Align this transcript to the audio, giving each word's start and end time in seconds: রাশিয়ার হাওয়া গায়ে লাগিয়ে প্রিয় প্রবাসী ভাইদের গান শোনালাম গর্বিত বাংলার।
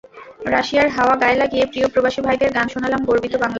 রাশিয়ার 0.45 0.87
হাওয়া 0.89 1.15
গায়ে 1.15 1.37
লাগিয়ে 1.37 1.65
প্রিয় 1.65 1.87
প্রবাসী 1.87 2.19
ভাইদের 2.21 2.49
গান 2.51 2.67
শোনালাম 2.67 3.01
গর্বিত 3.05 3.33
বাংলার। 3.33 3.49